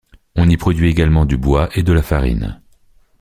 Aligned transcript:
On 0.35 0.49
y 0.49 0.57
produit 0.57 0.87
également 0.89 1.27
du 1.27 1.37
bois 1.37 1.69
et 1.75 1.83
de 1.83 1.93
la 1.93 2.01
farine. 2.01 2.59